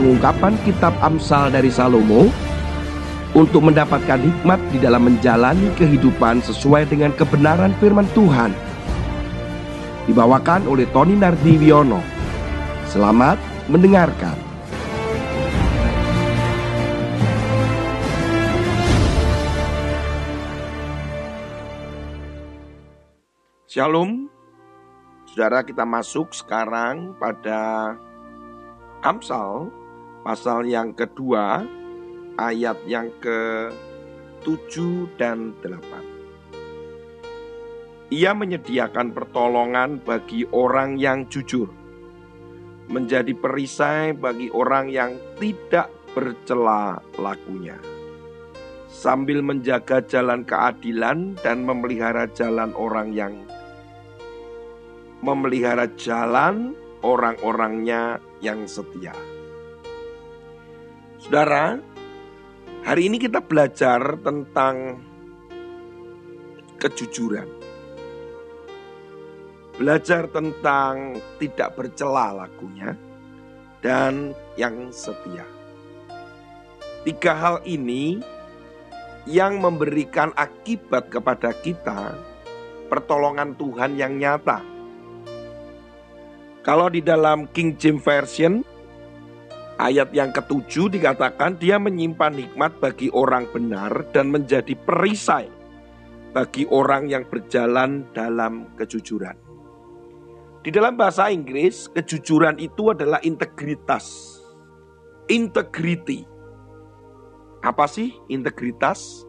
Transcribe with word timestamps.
pengungkapan 0.00 0.56
kitab 0.64 0.96
Amsal 1.04 1.52
dari 1.52 1.68
Salomo 1.68 2.32
untuk 3.36 3.68
mendapatkan 3.68 4.16
hikmat 4.16 4.56
di 4.72 4.80
dalam 4.80 5.04
menjalani 5.04 5.68
kehidupan 5.76 6.40
sesuai 6.40 6.88
dengan 6.88 7.12
kebenaran 7.12 7.76
firman 7.76 8.08
Tuhan. 8.16 8.56
Dibawakan 10.08 10.64
oleh 10.64 10.88
Tony 10.88 11.20
Nardiwiono. 11.20 12.00
Selamat 12.88 13.36
mendengarkan. 13.68 14.40
Shalom, 23.68 24.32
saudara 25.28 25.60
kita 25.62 25.84
masuk 25.84 26.32
sekarang 26.32 27.14
pada 27.20 27.94
Amsal 29.06 29.79
pasal 30.20 30.68
yang 30.68 30.92
kedua 30.92 31.64
ayat 32.36 32.76
yang 32.84 33.08
ke-7 33.20 34.72
dan 35.16 35.56
8. 35.64 36.10
Ia 38.10 38.34
menyediakan 38.34 39.14
pertolongan 39.14 40.02
bagi 40.02 40.42
orang 40.50 40.98
yang 40.98 41.30
jujur, 41.30 41.70
menjadi 42.90 43.30
perisai 43.38 44.18
bagi 44.18 44.50
orang 44.50 44.90
yang 44.90 45.14
tidak 45.38 45.94
bercela 46.10 46.98
lakunya, 47.22 47.78
sambil 48.90 49.46
menjaga 49.46 50.02
jalan 50.02 50.42
keadilan 50.42 51.38
dan 51.38 51.62
memelihara 51.62 52.26
jalan 52.34 52.74
orang 52.74 53.14
yang 53.14 53.46
memelihara 55.22 55.86
jalan 55.94 56.74
orang-orangnya 57.06 58.18
yang 58.42 58.66
setia. 58.66 59.14
Saudara, 61.20 61.76
hari 62.80 63.12
ini 63.12 63.20
kita 63.20 63.44
belajar 63.44 64.16
tentang 64.24 65.04
kejujuran. 66.80 67.44
Belajar 69.76 70.32
tentang 70.32 71.20
tidak 71.36 71.76
bercela 71.76 72.32
lakunya 72.32 72.96
dan 73.84 74.32
yang 74.56 74.88
setia. 74.88 75.44
Tiga 77.04 77.32
hal 77.36 77.56
ini 77.68 78.24
yang 79.28 79.60
memberikan 79.60 80.32
akibat 80.32 81.12
kepada 81.12 81.52
kita 81.52 82.16
pertolongan 82.88 83.52
Tuhan 83.60 84.00
yang 84.00 84.16
nyata 84.16 84.80
kalau 86.60 86.92
di 86.92 87.00
dalam 87.00 87.48
King 87.56 87.72
James 87.80 88.04
Version, 88.04 88.60
ayat 89.80 90.12
yang 90.12 90.28
ketujuh 90.28 90.92
dikatakan 90.92 91.56
dia 91.56 91.80
menyimpan 91.80 92.36
hikmat 92.36 92.76
bagi 92.84 93.08
orang 93.16 93.48
benar 93.48 94.04
dan 94.12 94.28
menjadi 94.28 94.76
perisai 94.76 95.48
bagi 96.36 96.68
orang 96.68 97.08
yang 97.08 97.24
berjalan 97.24 98.04
dalam 98.12 98.68
kejujuran. 98.76 99.34
Di 100.60 100.68
dalam 100.68 101.00
bahasa 101.00 101.32
Inggris, 101.32 101.88
kejujuran 101.88 102.60
itu 102.60 102.92
adalah 102.92 103.18
integritas. 103.24 104.36
Integrity. 105.32 106.28
Apa 107.64 107.88
sih 107.88 108.12
integritas? 108.28 109.24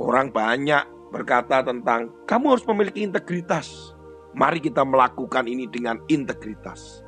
Orang 0.00 0.32
banyak 0.32 1.12
berkata 1.12 1.60
tentang 1.60 2.08
kamu 2.24 2.56
harus 2.56 2.64
memiliki 2.64 3.04
integritas. 3.04 3.92
Mari 4.32 4.64
kita 4.64 4.88
melakukan 4.88 5.44
ini 5.44 5.68
dengan 5.68 6.00
integritas. 6.08 7.07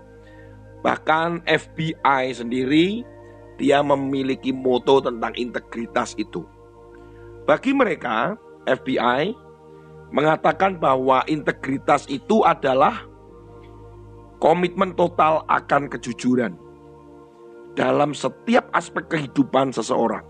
Bahkan 0.80 1.44
FBI 1.44 2.32
sendiri 2.32 3.04
dia 3.60 3.84
memiliki 3.84 4.56
moto 4.56 5.04
tentang 5.04 5.36
integritas 5.36 6.16
itu. 6.16 6.48
Bagi 7.44 7.76
mereka, 7.76 8.40
FBI 8.64 9.36
mengatakan 10.10 10.80
bahwa 10.80 11.20
integritas 11.28 12.08
itu 12.08 12.40
adalah 12.42 13.04
komitmen 14.40 14.96
total 14.96 15.44
akan 15.52 15.92
kejujuran 15.92 16.56
dalam 17.76 18.16
setiap 18.16 18.66
aspek 18.72 19.06
kehidupan 19.12 19.70
seseorang. 19.70 20.24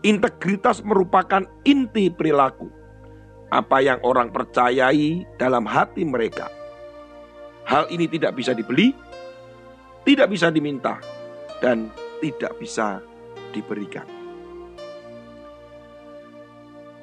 Integritas 0.00 0.80
merupakan 0.82 1.44
inti 1.68 2.08
perilaku 2.08 2.66
apa 3.50 3.82
yang 3.82 3.98
orang 4.06 4.32
percayai 4.32 5.26
dalam 5.36 5.66
hati 5.66 6.06
mereka. 6.06 6.48
Hal 7.68 7.86
ini 7.92 8.08
tidak 8.08 8.38
bisa 8.38 8.56
dibeli, 8.56 8.96
tidak 10.04 10.32
bisa 10.32 10.48
diminta, 10.48 10.98
dan 11.60 11.92
tidak 12.20 12.56
bisa 12.56 13.00
diberikan. 13.52 14.06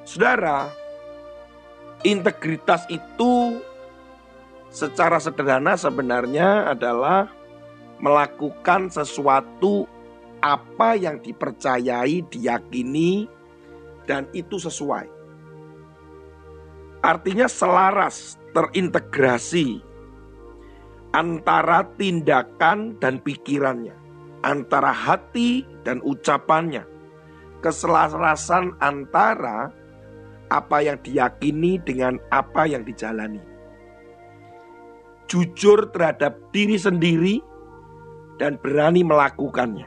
Saudara, 0.08 0.72
integritas 2.02 2.88
itu 2.88 3.60
secara 4.72 5.20
sederhana 5.20 5.76
sebenarnya 5.76 6.72
adalah 6.72 7.28
melakukan 8.00 8.88
sesuatu 8.88 9.84
apa 10.38 10.94
yang 10.94 11.18
dipercayai, 11.18 12.24
diyakini, 12.30 13.26
dan 14.06 14.24
itu 14.32 14.56
sesuai. 14.56 15.10
Artinya 17.02 17.46
selaras, 17.46 18.38
terintegrasi 18.54 19.87
antara 21.12 21.88
tindakan 21.96 22.96
dan 23.00 23.20
pikirannya, 23.22 23.94
antara 24.44 24.92
hati 24.92 25.64
dan 25.84 26.04
ucapannya, 26.04 26.84
keselarasan 27.64 28.76
antara 28.82 29.72
apa 30.48 30.80
yang 30.80 30.98
diyakini 31.04 31.80
dengan 31.84 32.16
apa 32.32 32.64
yang 32.64 32.84
dijalani. 32.84 33.40
Jujur 35.28 35.92
terhadap 35.92 36.40
diri 36.56 36.80
sendiri 36.80 37.44
dan 38.40 38.56
berani 38.56 39.04
melakukannya. 39.04 39.84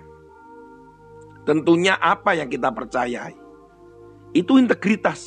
Tentunya 1.49 1.97
apa 1.97 2.38
yang 2.38 2.45
kita 2.45 2.69
percayai. 2.69 3.33
Itu 4.38 4.61
integritas. 4.61 5.25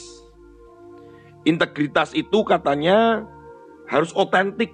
Integritas 1.43 2.15
itu 2.15 2.47
katanya 2.47 3.27
harus 3.91 4.15
otentik 4.15 4.71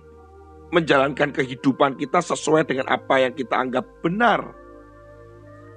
menjalankan 0.70 1.34
kehidupan 1.34 1.98
kita 1.98 2.22
sesuai 2.22 2.66
dengan 2.66 2.86
apa 2.91 3.22
yang 3.22 3.34
kita 3.34 3.58
anggap 3.58 3.86
benar. 4.03 4.54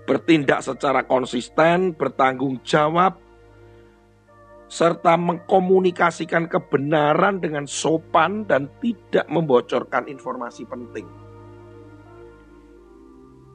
Bertindak 0.04 0.62
secara 0.62 1.02
konsisten, 1.08 1.96
bertanggung 1.96 2.60
jawab, 2.62 3.18
serta 4.74 5.14
mengkomunikasikan 5.22 6.50
kebenaran 6.50 7.38
dengan 7.38 7.70
sopan 7.70 8.46
dan 8.50 8.70
tidak 8.82 9.30
membocorkan 9.30 10.10
informasi 10.10 10.66
penting. 10.66 11.06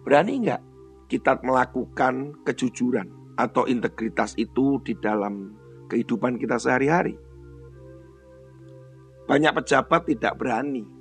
Berani 0.06 0.34
nggak 0.47 0.62
kita 1.10 1.43
melakukan 1.44 2.38
kejujuran 2.47 3.34
atau 3.37 3.69
integritas 3.69 4.32
itu 4.41 4.81
di 4.81 4.97
dalam 4.97 5.53
kehidupan 5.93 6.41
kita 6.41 6.56
sehari-hari? 6.56 7.19
Banyak 9.28 9.53
pejabat 9.60 10.09
tidak 10.09 10.41
berani. 10.41 10.98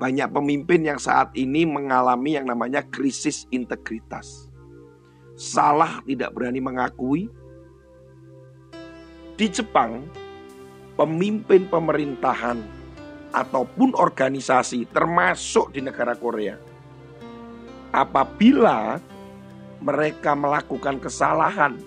Banyak 0.00 0.32
pemimpin 0.32 0.80
yang 0.80 0.96
saat 0.96 1.28
ini 1.36 1.68
mengalami 1.68 2.40
yang 2.40 2.48
namanya 2.48 2.80
krisis 2.88 3.44
integritas. 3.52 4.48
Salah 5.36 6.00
tidak 6.08 6.32
berani 6.32 6.64
mengakui. 6.64 7.28
Di 9.36 9.46
Jepang, 9.52 10.08
pemimpin 10.96 11.68
pemerintahan 11.68 12.60
ataupun 13.32 13.92
organisasi 13.96 14.88
termasuk 14.88 15.72
di 15.76 15.80
negara 15.84 16.16
Korea 16.16 16.58
apabila 17.94 18.98
mereka 19.80 20.34
melakukan 20.34 21.00
kesalahan 21.00 21.78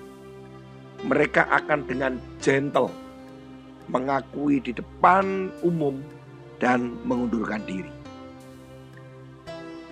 mereka 1.04 1.45
akan 1.51 1.83
dengan 1.83 2.13
gentle 2.39 2.89
mengakui 3.92 4.63
di 4.63 4.71
depan 4.71 5.51
umum 5.62 6.00
dan 6.63 6.95
mengundurkan 7.04 7.60
diri. 7.68 8.02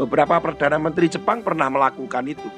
Beberapa 0.01 0.41
perdana 0.41 0.81
menteri 0.81 1.13
Jepang 1.13 1.45
pernah 1.45 1.69
melakukan 1.69 2.25
itu 2.25 2.49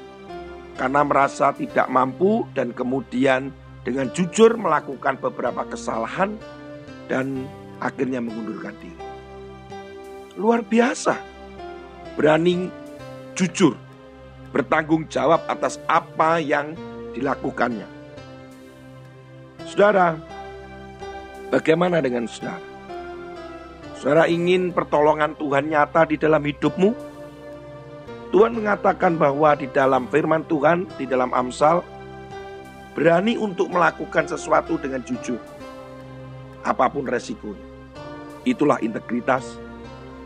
karena 0.80 1.04
merasa 1.04 1.52
tidak 1.52 1.86
mampu 1.92 2.48
dan 2.56 2.72
kemudian 2.72 3.52
dengan 3.84 4.08
jujur 4.16 4.56
melakukan 4.56 5.20
beberapa 5.20 5.68
kesalahan 5.68 6.40
dan 7.04 7.44
akhirnya 7.84 8.24
mengundurkan 8.24 8.72
diri. 8.80 9.04
Luar 10.40 10.64
biasa. 10.64 11.36
Berani 12.16 12.70
jujur, 13.36 13.76
bertanggung 14.54 15.10
jawab 15.10 15.44
atas 15.50 15.82
apa 15.90 16.38
yang 16.38 16.72
dilakukannya. 17.12 17.90
Saudara, 19.66 20.14
Bagaimana 21.54 22.02
dengan 22.02 22.26
saudara? 22.26 22.58
Saudara 23.94 24.26
ingin 24.26 24.74
pertolongan 24.74 25.38
Tuhan 25.38 25.70
nyata 25.70 26.02
di 26.02 26.18
dalam 26.18 26.42
hidupmu? 26.42 27.13
Tuhan 28.34 28.50
mengatakan 28.50 29.14
bahwa 29.14 29.54
di 29.54 29.70
dalam 29.70 30.10
firman 30.10 30.42
Tuhan, 30.50 30.90
di 30.98 31.06
dalam 31.06 31.30
Amsal, 31.30 31.86
berani 32.98 33.38
untuk 33.38 33.70
melakukan 33.70 34.26
sesuatu 34.26 34.74
dengan 34.74 35.06
jujur. 35.06 35.38
Apa 36.66 36.90
pun 36.90 37.06
resikonya. 37.06 37.62
Itulah 38.42 38.82
integritas. 38.82 39.54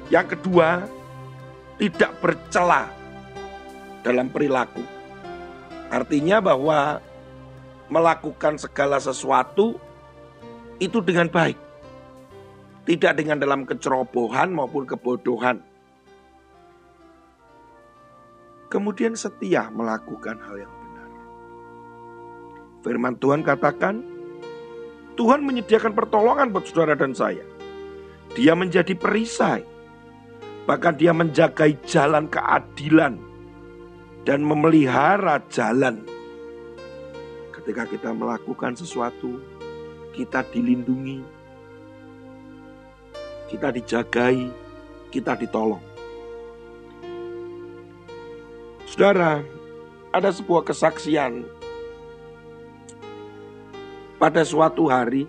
Yang 0.09 0.41
kedua, 0.41 0.89
tidak 1.77 2.17
bercela 2.25 2.89
dalam 4.01 4.33
perilaku. 4.33 4.81
Artinya 5.93 6.41
bahwa 6.41 7.05
melakukan 7.93 8.57
segala 8.57 8.97
sesuatu 9.05 9.77
itu 10.81 11.05
dengan 11.05 11.29
baik. 11.29 11.61
Tidak 12.89 13.13
dengan 13.21 13.37
dalam 13.37 13.69
kecerobohan 13.69 14.49
maupun 14.49 14.89
kebodohan. 14.89 15.61
Kemudian 18.69 19.17
setia 19.17 19.73
melakukan 19.73 20.37
hal 20.45 20.57
yang 20.61 20.73
benar. 20.73 21.09
Firman 22.85 23.17
Tuhan 23.17 23.41
katakan, 23.41 24.05
Tuhan 25.17 25.41
menyediakan 25.41 25.97
pertolongan 25.97 26.53
buat 26.53 26.69
saudara 26.69 26.93
dan 26.93 27.17
saya. 27.17 27.43
Dia 28.37 28.53
menjadi 28.53 28.93
perisai. 28.93 29.65
Bahkan 30.69 31.01
dia 31.01 31.17
menjagai 31.17 31.81
jalan 31.89 32.29
keadilan 32.29 33.17
dan 34.29 34.45
memelihara 34.45 35.41
jalan. 35.49 36.05
Ketika 37.57 37.89
kita 37.89 38.13
melakukan 38.13 38.77
sesuatu, 38.77 39.41
kita 40.13 40.45
dilindungi, 40.53 41.25
kita 43.49 43.73
dijagai, 43.73 44.53
kita 45.09 45.41
ditolong. 45.41 45.88
Saudara, 48.99 49.47
ada 50.11 50.27
sebuah 50.27 50.67
kesaksian 50.67 51.47
pada 54.19 54.43
suatu 54.43 54.91
hari 54.91 55.23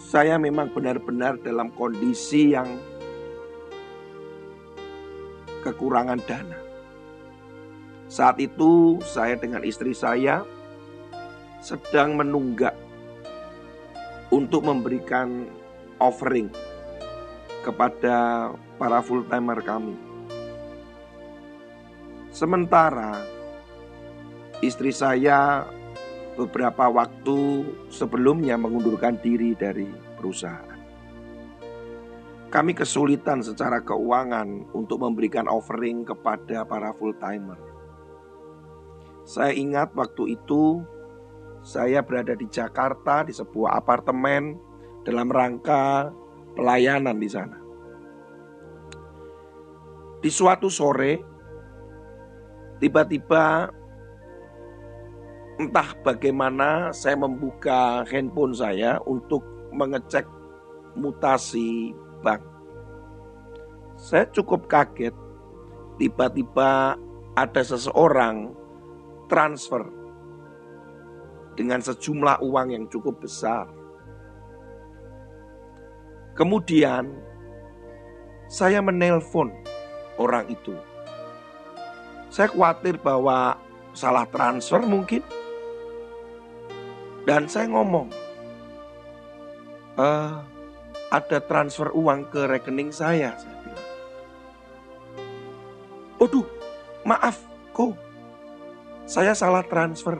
saya 0.00 0.40
memang 0.40 0.72
benar-benar 0.72 1.36
dalam 1.44 1.68
kondisi 1.76 2.56
yang 2.56 2.80
kekurangan 5.68 6.16
dana. 6.24 6.56
Saat 8.08 8.40
itu 8.40 9.04
saya 9.04 9.36
dengan 9.36 9.60
istri 9.60 9.92
saya 9.92 10.48
sedang 11.60 12.16
menunggak 12.16 12.72
untuk 14.32 14.64
memberikan 14.64 15.44
offering 16.00 16.48
kepada 17.68 18.48
para 18.80 19.04
full 19.04 19.28
timer 19.28 19.60
kami. 19.60 20.13
Sementara 22.34 23.22
istri 24.58 24.90
saya 24.90 25.62
beberapa 26.34 26.90
waktu 26.90 27.62
sebelumnya 27.94 28.58
mengundurkan 28.58 29.22
diri 29.22 29.54
dari 29.54 29.86
perusahaan. 30.18 30.74
Kami 32.50 32.74
kesulitan 32.74 33.38
secara 33.38 33.86
keuangan 33.86 34.66
untuk 34.74 35.06
memberikan 35.06 35.46
offering 35.46 36.02
kepada 36.02 36.66
para 36.66 36.90
full 36.98 37.14
timer. 37.22 37.58
Saya 39.22 39.54
ingat 39.54 39.94
waktu 39.94 40.34
itu 40.34 40.82
saya 41.62 42.02
berada 42.02 42.34
di 42.34 42.50
Jakarta 42.50 43.22
di 43.22 43.30
sebuah 43.30 43.78
apartemen 43.78 44.58
dalam 45.06 45.30
rangka 45.30 46.10
pelayanan 46.58 47.14
di 47.14 47.30
sana. 47.30 47.58
Di 50.18 50.30
suatu 50.34 50.66
sore, 50.66 51.33
tiba-tiba 52.78 53.70
entah 55.60 55.94
bagaimana 56.02 56.90
saya 56.90 57.14
membuka 57.14 58.02
handphone 58.10 58.54
saya 58.54 58.98
untuk 59.06 59.42
mengecek 59.70 60.26
mutasi 60.98 61.94
bank. 62.22 62.42
Saya 63.94 64.26
cukup 64.34 64.66
kaget, 64.66 65.14
tiba-tiba 66.02 66.98
ada 67.38 67.62
seseorang 67.62 68.50
transfer 69.30 69.86
dengan 71.54 71.78
sejumlah 71.78 72.42
uang 72.42 72.74
yang 72.74 72.84
cukup 72.90 73.22
besar 73.22 73.70
Kemudian 76.34 77.14
saya 78.50 78.82
menelpon 78.82 79.54
orang 80.18 80.50
itu. 80.50 80.74
Saya 82.34 82.50
khawatir 82.50 82.98
bahwa 82.98 83.54
salah 83.94 84.26
transfer 84.26 84.82
mungkin. 84.82 85.22
Dan 87.22 87.46
saya 87.46 87.70
ngomong, 87.70 88.10
e, 89.94 90.08
ada 91.14 91.38
transfer 91.46 91.94
uang 91.94 92.26
ke 92.34 92.42
rekening 92.50 92.90
saya. 92.90 93.38
Saya 93.38 93.54
bilang, 93.62 93.86
Waduh, 96.18 96.46
maaf 97.06 97.38
kok, 97.70 97.94
saya 99.06 99.30
salah 99.30 99.62
transfer. 99.62 100.18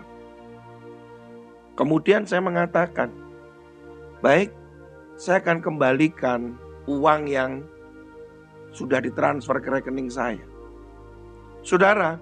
Kemudian 1.74 2.30
saya 2.30 2.38
mengatakan, 2.46 3.10
baik 4.22 4.54
saya 5.18 5.42
akan 5.42 5.58
kembalikan 5.58 6.54
uang 6.86 7.26
yang 7.26 7.66
sudah 8.70 9.02
ditransfer 9.02 9.58
ke 9.58 9.82
rekening 9.82 10.06
saya. 10.06 10.53
Saudara, 11.64 12.20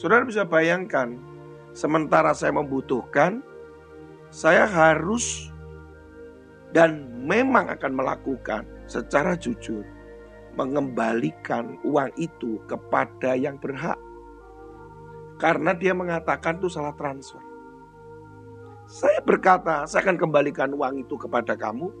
saudara 0.00 0.24
bisa 0.24 0.40
bayangkan, 0.48 1.20
sementara 1.76 2.32
saya 2.32 2.56
membutuhkan, 2.56 3.44
saya 4.32 4.64
harus 4.64 5.52
dan 6.72 7.04
memang 7.20 7.68
akan 7.68 7.92
melakukan 7.92 8.64
secara 8.88 9.36
jujur 9.36 9.84
mengembalikan 10.56 11.76
uang 11.84 12.08
itu 12.16 12.56
kepada 12.64 13.36
yang 13.36 13.60
berhak. 13.60 14.00
Karena 15.36 15.76
dia 15.76 15.92
mengatakan 15.92 16.56
itu 16.56 16.72
salah 16.72 16.96
transfer. 16.96 17.44
Saya 18.88 19.20
berkata, 19.20 19.84
saya 19.84 20.00
akan 20.08 20.16
kembalikan 20.16 20.72
uang 20.72 21.04
itu 21.04 21.20
kepada 21.20 21.52
kamu. 21.52 21.92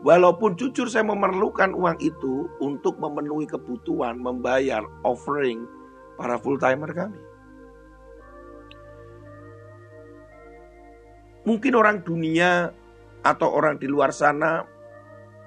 Walaupun 0.00 0.56
jujur 0.56 0.88
saya 0.88 1.04
memerlukan 1.04 1.76
uang 1.76 2.00
itu 2.00 2.48
untuk 2.64 2.96
memenuhi 2.96 3.44
kebutuhan 3.44 4.16
membayar 4.16 4.80
offering 5.04 5.68
para 6.16 6.40
full 6.40 6.56
timer 6.56 6.88
kami. 6.96 7.20
Mungkin 11.44 11.72
orang 11.76 12.00
dunia 12.00 12.72
atau 13.20 13.52
orang 13.52 13.76
di 13.76 13.88
luar 13.88 14.08
sana 14.08 14.64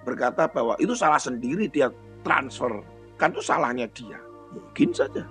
berkata 0.06 0.46
bahwa 0.46 0.78
itu 0.78 0.94
salah 0.94 1.18
sendiri 1.18 1.66
dia 1.66 1.90
transfer. 2.22 2.86
Kan 3.18 3.34
itu 3.34 3.42
salahnya 3.42 3.90
dia. 3.90 4.22
Mungkin 4.54 4.94
saja. 4.94 5.26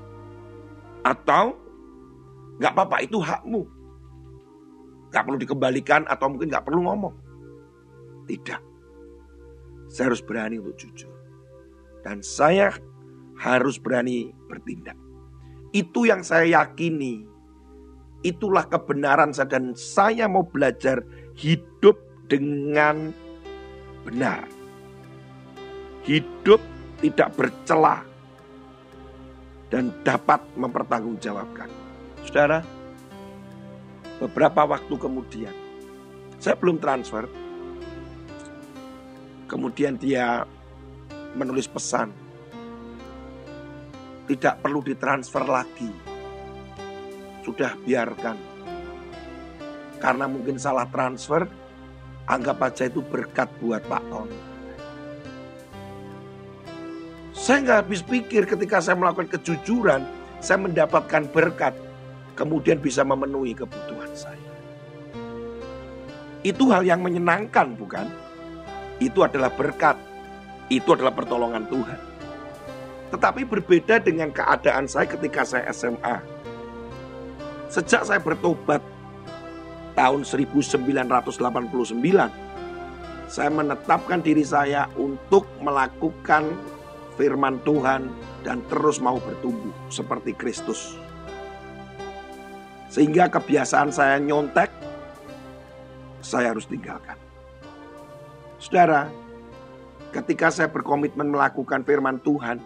Atau 1.06 1.54
nggak 2.58 2.74
apa-apa 2.74 3.06
itu 3.06 3.22
hakmu. 3.22 3.62
Gak 5.12 5.28
perlu 5.28 5.38
dikembalikan 5.38 6.08
atau 6.08 6.26
mungkin 6.32 6.48
gak 6.48 6.64
perlu 6.64 6.88
ngomong. 6.88 7.12
Tidak. 8.24 8.71
Saya 9.92 10.08
harus 10.08 10.24
berani 10.24 10.56
untuk 10.56 10.80
jujur. 10.80 11.12
Dan 12.00 12.24
saya 12.24 12.72
harus 13.36 13.76
berani 13.76 14.32
bertindak. 14.48 14.96
Itu 15.76 16.08
yang 16.08 16.24
saya 16.24 16.48
yakini. 16.48 17.28
Itulah 18.24 18.64
kebenaran 18.72 19.36
saya 19.36 19.52
dan 19.58 19.76
saya 19.76 20.30
mau 20.32 20.48
belajar 20.48 21.04
hidup 21.36 22.00
dengan 22.24 23.12
benar. 24.08 24.48
Hidup 26.08 26.58
tidak 27.04 27.34
bercelah 27.36 28.00
dan 29.68 29.92
dapat 30.06 30.40
mempertanggungjawabkan. 30.56 31.68
Saudara, 32.24 32.62
beberapa 34.22 34.64
waktu 34.64 34.94
kemudian. 34.96 35.54
Saya 36.38 36.54
belum 36.58 36.78
transfer. 36.78 37.41
Kemudian 39.52 40.00
dia 40.00 40.48
menulis 41.36 41.68
pesan. 41.68 42.08
Tidak 44.24 44.64
perlu 44.64 44.80
ditransfer 44.80 45.44
lagi. 45.44 45.92
Sudah 47.44 47.76
biarkan. 47.76 48.40
Karena 50.00 50.24
mungkin 50.24 50.56
salah 50.56 50.88
transfer, 50.88 51.44
anggap 52.24 52.64
aja 52.64 52.88
itu 52.88 53.04
berkat 53.04 53.52
buat 53.60 53.84
Pak 53.84 54.04
On. 54.08 54.30
Saya 57.36 57.60
nggak 57.60 57.78
habis 57.84 58.00
pikir 58.00 58.48
ketika 58.48 58.80
saya 58.80 58.96
melakukan 58.96 59.36
kejujuran, 59.36 60.00
saya 60.40 60.64
mendapatkan 60.64 61.28
berkat 61.28 61.76
kemudian 62.40 62.80
bisa 62.80 63.04
memenuhi 63.04 63.52
kebutuhan 63.52 64.08
saya. 64.16 64.40
Itu 66.40 66.72
hal 66.72 66.88
yang 66.88 67.04
menyenangkan, 67.04 67.76
bukan? 67.76 68.31
Itu 69.02 69.26
adalah 69.26 69.50
berkat, 69.50 69.98
itu 70.70 70.94
adalah 70.94 71.10
pertolongan 71.10 71.66
Tuhan. 71.66 71.98
Tetapi 73.10 73.42
berbeda 73.42 73.98
dengan 73.98 74.30
keadaan 74.30 74.86
saya 74.86 75.10
ketika 75.10 75.42
saya 75.42 75.66
SMA. 75.74 76.22
Sejak 77.66 78.06
saya 78.06 78.22
bertobat 78.22 78.78
tahun 79.98 80.22
1989, 80.22 81.34
saya 83.26 83.50
menetapkan 83.50 84.22
diri 84.22 84.46
saya 84.46 84.86
untuk 84.94 85.50
melakukan 85.58 86.54
firman 87.18 87.58
Tuhan 87.66 88.06
dan 88.46 88.62
terus 88.70 89.02
mau 89.02 89.18
bertumbuh 89.18 89.74
seperti 89.90 90.32
Kristus. 90.38 90.94
Sehingga 92.92 93.32
kebiasaan 93.32 93.88
saya 93.88 94.20
nyontek, 94.20 94.68
saya 96.20 96.52
harus 96.52 96.68
tinggalkan. 96.68 97.31
Saudara, 98.62 99.10
ketika 100.14 100.46
saya 100.54 100.70
berkomitmen 100.70 101.34
melakukan 101.34 101.82
firman 101.82 102.22
Tuhan, 102.22 102.62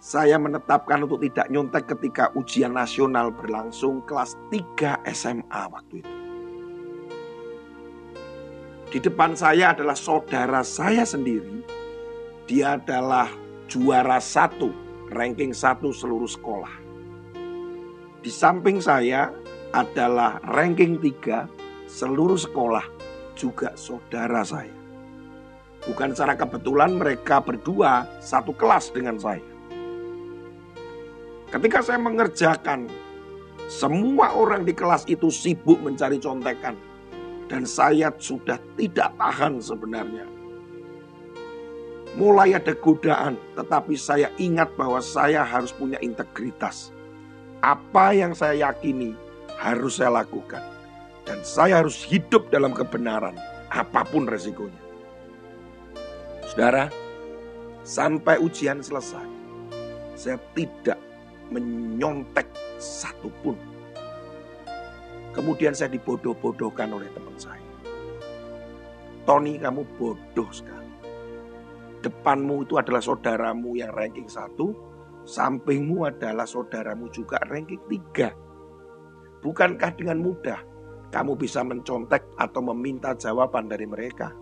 saya 0.00 0.40
menetapkan 0.40 1.04
untuk 1.04 1.20
tidak 1.20 1.52
nyontek 1.52 1.84
ketika 1.84 2.32
ujian 2.32 2.72
nasional 2.72 3.28
berlangsung 3.28 4.00
kelas 4.08 4.32
3 4.48 5.04
SMA 5.12 5.62
waktu 5.68 6.00
itu. 6.00 6.14
Di 8.88 9.04
depan 9.04 9.36
saya 9.36 9.76
adalah 9.76 9.92
saudara 9.92 10.64
saya 10.64 11.04
sendiri. 11.04 11.60
Dia 12.48 12.80
adalah 12.80 13.28
juara 13.68 14.16
satu, 14.16 14.72
ranking 15.12 15.52
satu 15.52 15.92
seluruh 15.92 16.30
sekolah. 16.40 16.74
Di 18.24 18.32
samping 18.32 18.80
saya 18.80 19.28
adalah 19.76 20.40
ranking 20.56 20.96
tiga 21.04 21.52
seluruh 21.84 22.40
sekolah 22.40 22.93
juga 23.36 23.74
saudara 23.74 24.42
saya. 24.46 24.72
Bukan 25.84 26.16
secara 26.16 26.32
kebetulan 26.32 26.96
mereka 26.96 27.44
berdua 27.44 28.08
satu 28.24 28.56
kelas 28.56 28.88
dengan 28.88 29.20
saya. 29.20 29.44
Ketika 31.52 31.84
saya 31.84 32.00
mengerjakan, 32.00 32.88
semua 33.68 34.32
orang 34.32 34.64
di 34.64 34.72
kelas 34.72 35.04
itu 35.06 35.28
sibuk 35.28 35.78
mencari 35.84 36.16
contekan 36.18 36.74
dan 37.46 37.68
saya 37.68 38.10
sudah 38.16 38.56
tidak 38.80 39.12
tahan 39.14 39.60
sebenarnya. 39.60 40.26
Mulai 42.14 42.58
ada 42.58 42.74
godaan, 42.78 43.34
tetapi 43.58 43.98
saya 43.98 44.30
ingat 44.38 44.70
bahwa 44.78 45.02
saya 45.02 45.42
harus 45.42 45.74
punya 45.74 45.98
integritas. 45.98 46.94
Apa 47.58 48.14
yang 48.14 48.34
saya 48.34 48.70
yakini 48.70 49.14
harus 49.58 49.98
saya 49.98 50.22
lakukan. 50.22 50.73
Dan 51.24 51.40
saya 51.40 51.80
harus 51.80 52.04
hidup 52.04 52.52
dalam 52.52 52.76
kebenaran, 52.76 53.36
apa 53.72 54.04
pun 54.04 54.28
resikonya. 54.28 54.80
Saudara, 56.44 56.92
sampai 57.80 58.36
ujian 58.36 58.84
selesai, 58.84 59.24
saya 60.14 60.36
tidak 60.52 61.00
menyontek 61.48 62.46
satupun 62.76 63.56
Kemudian 65.34 65.74
saya 65.74 65.90
dibodoh-bodohkan 65.90 66.94
oleh 66.94 67.10
teman 67.10 67.34
saya. 67.34 67.66
Tony 69.26 69.58
kamu 69.58 69.82
bodoh 69.98 70.46
sekali. 70.54 70.94
Depanmu 72.06 72.62
itu 72.62 72.78
adalah 72.78 73.02
saudaramu 73.02 73.74
yang 73.74 73.90
ranking 73.90 74.30
satu, 74.30 74.70
sampingmu 75.26 76.06
adalah 76.06 76.46
saudaramu 76.46 77.10
juga 77.10 77.42
ranking 77.50 77.82
tiga. 77.90 78.30
Bukankah 79.42 79.90
dengan 79.98 80.22
mudah 80.22 80.60
kamu 81.12 81.36
bisa 81.36 81.60
mencontek 81.64 82.24
atau 82.38 82.62
meminta 82.72 83.12
jawaban 83.16 83.68
dari 83.68 83.84
mereka? 83.84 84.32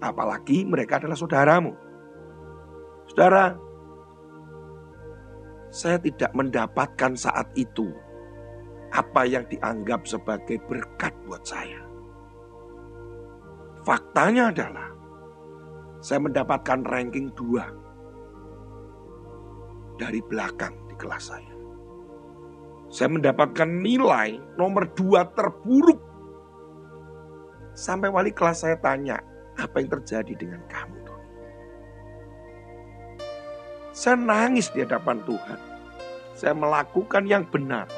Apalagi 0.00 0.64
mereka 0.68 0.96
adalah 1.00 1.16
saudaramu. 1.16 1.72
Saudara, 3.08 3.56
saya 5.72 5.98
tidak 6.00 6.32
mendapatkan 6.36 7.16
saat 7.16 7.48
itu 7.56 7.92
apa 8.92 9.24
yang 9.24 9.44
dianggap 9.48 10.06
sebagai 10.08 10.58
berkat 10.68 11.14
buat 11.24 11.44
saya. 11.44 11.84
Faktanya 13.86 14.48
adalah 14.50 14.90
saya 16.02 16.20
mendapatkan 16.22 16.84
ranking 16.86 17.32
2 17.34 19.96
dari 19.96 20.20
belakang 20.22 20.74
di 20.86 20.94
kelas 21.00 21.24
saya. 21.32 21.55
Saya 22.96 23.12
mendapatkan 23.12 23.68
nilai 23.68 24.40
nomor 24.56 24.88
2 24.96 25.36
terburuk. 25.36 26.00
Sampai 27.76 28.08
wali 28.08 28.32
kelas 28.32 28.64
saya 28.64 28.80
tanya, 28.80 29.20
apa 29.60 29.84
yang 29.84 29.92
terjadi 30.00 30.32
dengan 30.32 30.64
kamu? 30.72 30.96
Saya 33.92 34.16
nangis 34.16 34.72
di 34.72 34.80
hadapan 34.80 35.20
Tuhan. 35.28 35.60
Saya 36.32 36.56
melakukan 36.56 37.28
yang 37.28 37.44
benar 37.48 37.88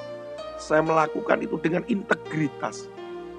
saya 0.59 0.83
melakukan 0.83 1.38
itu 1.40 1.57
dengan 1.62 1.87
integritas. 1.87 2.90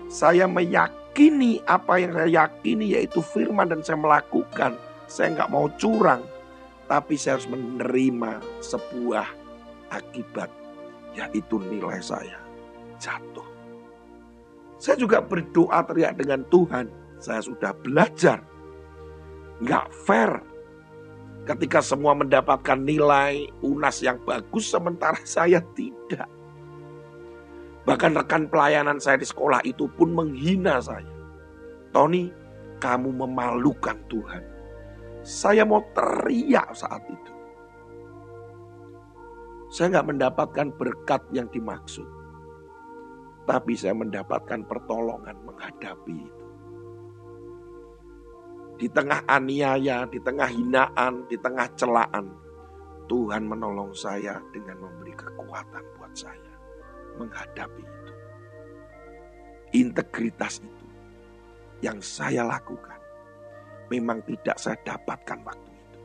Saya 0.08 0.48
meyakini 0.48 1.60
apa 1.68 2.00
yang 2.00 2.16
saya 2.16 2.48
yakini 2.48 2.96
yaitu 2.96 3.20
firman 3.20 3.70
dan 3.70 3.84
saya 3.84 4.00
melakukan. 4.00 4.80
Saya 5.06 5.36
nggak 5.36 5.52
mau 5.52 5.68
curang. 5.78 6.24
Tapi 6.88 7.20
saya 7.20 7.38
harus 7.38 7.52
menerima 7.52 8.42
sebuah 8.66 9.28
akibat. 9.94 10.50
Yaitu 11.18 11.58
nilai 11.70 12.00
saya 12.00 12.38
jatuh. 13.00 13.48
Saya 14.80 14.96
juga 14.96 15.20
berdoa 15.20 15.84
teriak 15.84 16.20
dengan 16.20 16.44
Tuhan. 16.48 16.88
Saya 17.20 17.44
sudah 17.44 17.76
belajar. 17.76 18.40
Nggak 19.60 19.92
fair 20.08 20.32
ketika 21.44 21.82
semua 21.82 22.14
mendapatkan 22.16 22.78
nilai 22.80 23.50
UNAS 23.66 24.06
yang 24.06 24.22
bagus 24.24 24.70
sementara 24.70 25.20
saya 25.26 25.60
tidak. 25.76 26.30
Bahkan 27.90 28.14
rekan 28.22 28.46
pelayanan 28.46 29.02
saya 29.02 29.18
di 29.18 29.26
sekolah 29.26 29.66
itu 29.66 29.90
pun 29.98 30.14
menghina 30.14 30.78
saya. 30.78 31.10
Tony, 31.90 32.30
kamu 32.78 33.26
memalukan 33.26 33.98
Tuhan. 34.08 34.46
Saya 35.26 35.66
mau 35.66 35.82
teriak 35.98 36.70
saat 36.78 37.02
itu. 37.10 37.34
Saya 39.70 39.98
nggak 39.98 40.10
mendapatkan 40.18 40.68
berkat 40.74 41.22
yang 41.30 41.46
dimaksud. 41.54 42.06
Tapi 43.46 43.74
saya 43.78 43.94
mendapatkan 43.94 44.66
pertolongan 44.66 45.38
menghadapi 45.46 46.18
itu. 46.26 46.46
Di 48.80 48.88
tengah 48.90 49.26
aniaya, 49.30 50.10
di 50.10 50.18
tengah 50.22 50.50
hinaan, 50.50 51.26
di 51.30 51.38
tengah 51.38 51.70
celaan. 51.78 52.30
Tuhan 53.10 53.42
menolong 53.50 53.90
saya 53.90 54.38
dengan 54.54 54.86
memberi 54.86 55.18
kekuatan 55.18 55.82
buat 55.98 56.14
saya 56.14 56.54
menghadapi 57.18 57.82
itu. 57.82 58.14
Integritas 59.82 60.62
itu 60.62 60.88
yang 61.82 61.98
saya 62.06 62.46
lakukan 62.46 63.02
memang 63.90 64.22
tidak 64.30 64.62
saya 64.62 64.78
dapatkan 64.86 65.42
waktu 65.42 65.72
itu. 65.74 66.00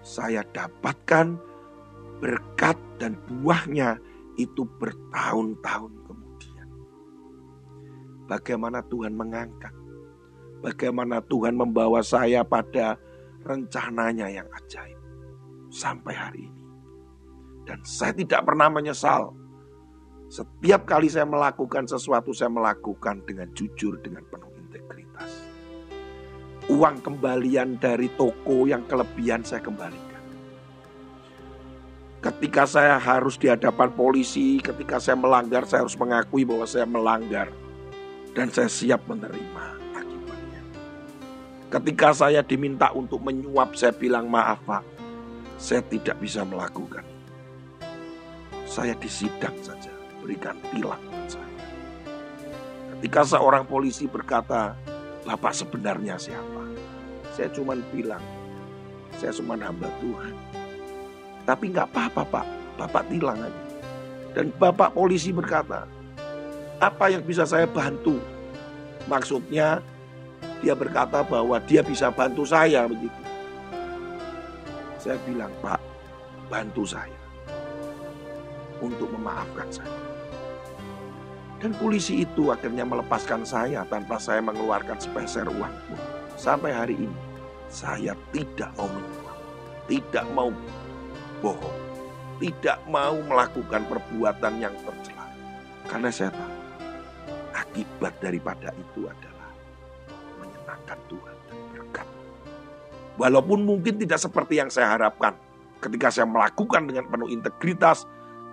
Saya 0.00 0.40
dapatkan 0.56 1.36
berkat 2.18 2.78
dan 2.96 3.16
buahnya 3.28 4.00
itu 4.36 4.64
bertahun-tahun 4.78 5.92
kemudian. 6.04 6.68
Bagaimana 8.28 8.84
Tuhan 8.86 9.16
mengangkat, 9.16 9.72
bagaimana 10.60 11.20
Tuhan 11.24 11.56
membawa 11.56 12.00
saya 12.00 12.44
pada 12.44 12.96
rencananya 13.46 14.28
yang 14.28 14.48
ajaib 14.52 14.98
sampai 15.72 16.14
hari 16.14 16.40
ini. 16.48 16.62
Dan 17.66 17.82
saya 17.82 18.14
tidak 18.14 18.46
pernah 18.46 18.70
menyesal 18.70 19.34
setiap 20.26 20.90
kali 20.90 21.06
saya 21.06 21.22
melakukan 21.22 21.86
sesuatu, 21.86 22.34
saya 22.34 22.50
melakukan 22.50 23.22
dengan 23.22 23.46
jujur, 23.54 23.94
dengan 24.02 24.26
penuh 24.26 24.50
integritas. 24.58 25.30
Uang 26.66 26.98
kembalian 26.98 27.78
dari 27.78 28.10
toko 28.18 28.66
yang 28.66 28.82
kelebihan 28.90 29.46
saya 29.46 29.62
kembalikan. 29.62 30.05
Ketika 32.36 32.68
saya 32.68 33.00
harus 33.00 33.40
di 33.40 33.48
hadapan 33.48 33.88
polisi, 33.96 34.60
ketika 34.60 35.00
saya 35.00 35.16
melanggar, 35.16 35.64
saya 35.64 35.88
harus 35.88 35.96
mengakui 35.96 36.44
bahwa 36.44 36.68
saya 36.68 36.84
melanggar. 36.84 37.48
Dan 38.36 38.52
saya 38.52 38.68
siap 38.68 39.08
menerima 39.08 39.64
akibatnya. 39.96 40.60
Ketika 41.72 42.12
saya 42.12 42.44
diminta 42.44 42.92
untuk 42.92 43.24
menyuap, 43.24 43.72
saya 43.72 43.96
bilang 43.96 44.28
maaf 44.28 44.60
pak, 44.68 44.84
saya 45.56 45.80
tidak 45.88 46.20
bisa 46.20 46.44
melakukan. 46.44 47.08
Saya 48.68 48.92
disidang 49.00 49.56
saja 49.64 49.88
berikan 50.20 50.60
tilang 50.68 51.00
saya. 51.32 51.56
Ketika 53.00 53.32
seorang 53.32 53.64
polisi 53.64 54.04
berkata, 54.04 54.76
Bapak 55.24 55.56
sebenarnya 55.56 56.20
siapa? 56.20 56.68
Saya 57.32 57.48
cuma 57.48 57.72
bilang, 57.96 58.20
saya 59.16 59.32
cuma 59.32 59.56
hamba 59.56 59.88
Tuhan. 60.04 60.65
Tapi 61.46 61.70
nggak 61.70 61.88
apa-apa 61.94 62.22
Pak, 62.26 62.46
Bapak 62.74 63.06
tilang 63.06 63.38
aja. 63.38 63.62
Dan 64.34 64.50
Bapak 64.58 64.92
polisi 64.92 65.30
berkata, 65.30 65.86
apa 66.82 67.08
yang 67.08 67.24
bisa 67.24 67.46
saya 67.46 67.64
bantu? 67.64 68.20
Maksudnya 69.06 69.80
dia 70.60 70.74
berkata 70.74 71.22
bahwa 71.22 71.56
dia 71.62 71.80
bisa 71.80 72.10
bantu 72.10 72.42
saya 72.44 72.84
begitu. 72.90 73.22
Saya 74.98 75.16
bilang, 75.22 75.54
Pak, 75.62 75.78
bantu 76.50 76.82
saya 76.82 77.16
untuk 78.82 79.08
memaafkan 79.14 79.70
saya. 79.70 79.96
Dan 81.56 81.72
polisi 81.80 82.26
itu 82.28 82.52
akhirnya 82.52 82.84
melepaskan 82.84 83.46
saya 83.46 83.86
tanpa 83.88 84.20
saya 84.20 84.44
mengeluarkan 84.44 85.00
sepeser 85.00 85.48
uang 85.48 85.74
pun. 85.88 86.00
Sampai 86.36 86.76
hari 86.76 87.00
ini, 87.00 87.18
saya 87.72 88.12
tidak 88.28 88.68
mau 88.76 88.90
menyuap, 88.92 89.38
tidak 89.88 90.26
mau 90.36 90.50
bohong, 91.40 91.78
tidak 92.40 92.78
mau 92.88 93.16
melakukan 93.24 93.82
perbuatan 93.88 94.54
yang 94.60 94.74
tercela. 94.84 95.26
Karena 95.86 96.10
saya 96.10 96.30
tahu, 96.34 96.56
akibat 97.54 98.14
daripada 98.20 98.74
itu 98.76 99.08
adalah 99.08 99.50
menyenangkan 100.40 100.98
Tuhan 101.08 101.36
dan 101.48 101.58
berkat. 101.72 102.08
Walaupun 103.16 103.64
mungkin 103.64 103.96
tidak 103.96 104.20
seperti 104.20 104.60
yang 104.60 104.68
saya 104.68 104.92
harapkan, 104.98 105.36
ketika 105.80 106.12
saya 106.12 106.26
melakukan 106.28 106.88
dengan 106.88 107.08
penuh 107.08 107.28
integritas, 107.32 108.04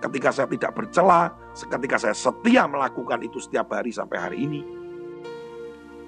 ketika 0.04 0.30
saya 0.36 0.48
tidak 0.52 0.72
bercela, 0.76 1.32
ketika 1.56 1.96
saya 2.00 2.16
setia 2.16 2.68
melakukan 2.68 3.24
itu 3.24 3.40
setiap 3.40 3.72
hari 3.72 3.92
sampai 3.92 4.18
hari 4.20 4.38
ini. 4.44 4.62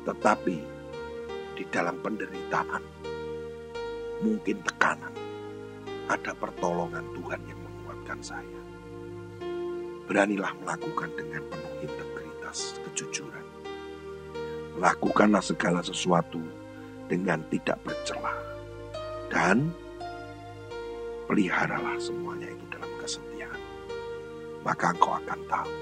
Tetapi 0.06 0.58
di 1.56 1.64
dalam 1.72 1.98
penderitaan, 2.04 2.84
mungkin 4.22 4.60
tekanan, 4.62 5.14
ada 6.12 6.32
pertolongan 6.38 7.06
Tuhan 7.16 7.42
yang 7.50 7.60
menguatkan 7.60 8.20
saya. 8.22 8.62
Beranilah 10.06 10.54
melakukan 10.62 11.10
dengan 11.18 11.42
penuh 11.50 11.74
integritas, 11.82 12.78
kejujuran. 12.90 13.46
Lakukanlah 14.78 15.42
segala 15.42 15.82
sesuatu 15.82 16.42
dengan 17.10 17.42
tidak 17.50 17.82
bercela. 17.82 18.34
Dan 19.32 19.74
peliharalah 21.26 21.98
semuanya 21.98 22.54
itu 22.54 22.66
dalam 22.70 22.92
kesetiaan 23.02 23.66
maka 24.66 24.90
engkau 24.98 25.14
akan 25.14 25.40
tahu 25.46 25.74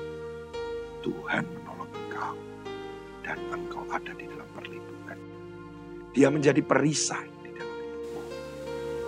Tuhan 1.07 1.43
menolong 1.47 1.91
engkau 2.03 2.35
dan 3.23 3.39
engkau 3.55 3.83
ada 3.87 4.11
di 4.11 4.27
dalam 4.27 4.47
perlindungan. 4.51 5.19
Dia 6.11 6.27
menjadi 6.27 6.59
perisai. 6.59 7.32